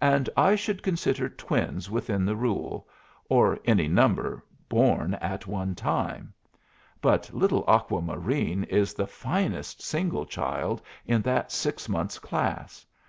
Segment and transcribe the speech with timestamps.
[0.00, 2.86] "And I should consider twins within the rule;
[3.28, 6.32] or any number born at one time.
[7.00, 12.86] But little Aqua Marine is the finest single child in that six months class.